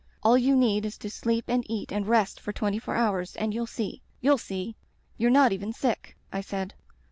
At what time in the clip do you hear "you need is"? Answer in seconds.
0.35-0.97